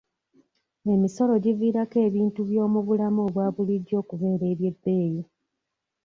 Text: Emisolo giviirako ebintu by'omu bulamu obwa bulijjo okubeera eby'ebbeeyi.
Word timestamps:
Emisolo 0.93 1.33
giviirako 1.43 1.97
ebintu 2.07 2.39
by'omu 2.49 2.79
bulamu 2.87 3.19
obwa 3.27 3.45
bulijjo 3.55 3.95
okubeera 4.01 4.45
eby'ebbeeyi. 4.53 5.21